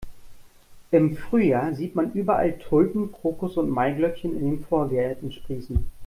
Im 0.89 1.15
Frühjahr 1.15 1.75
sieht 1.75 1.93
man 1.93 2.11
überall 2.13 2.57
Tulpen, 2.57 3.11
Krokusse 3.11 3.59
und 3.59 3.69
Maiglöckchen 3.69 4.35
in 4.35 4.45
den 4.49 4.63
Vorgärten 4.65 5.31
sprießen. 5.31 5.91